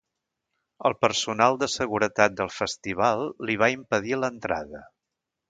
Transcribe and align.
El 0.89 0.95
personal 1.05 1.59
de 1.63 1.69
seguretat 1.73 2.33
del 2.39 2.49
festival 2.55 3.23
li 3.47 3.55
hi 3.59 3.61
va 3.65 3.71
impedir 3.77 4.19
l’entrada. 4.25 4.85